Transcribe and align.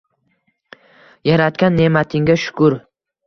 Yaratgan 1.29 1.77
ne’matingga 1.81 2.39
shukur! 2.47 2.79